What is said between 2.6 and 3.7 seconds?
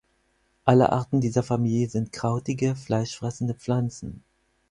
fleischfressende